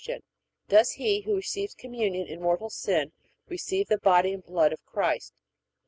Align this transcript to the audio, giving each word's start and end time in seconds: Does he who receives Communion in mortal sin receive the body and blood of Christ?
Does 0.67 0.93
he 0.93 1.21
who 1.21 1.35
receives 1.35 1.75
Communion 1.75 2.25
in 2.25 2.41
mortal 2.41 2.71
sin 2.71 3.11
receive 3.47 3.85
the 3.87 3.99
body 3.99 4.33
and 4.33 4.43
blood 4.43 4.73
of 4.73 4.83
Christ? 4.83 5.31